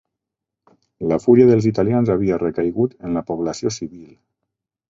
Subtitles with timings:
[1.11, 4.09] La fúria dels italians havia recaigut en la població civil